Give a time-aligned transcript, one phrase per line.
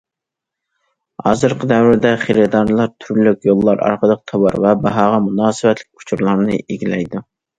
[1.27, 7.25] ھازىرقى دەۋردە، خېرىدارلار تۈرلۈك يوللار ئارقىلىق تاۋار ۋە باھاغا مۇناسىۋەتلىك ئۇچۇرلارنى ئىگىلەيدۇ.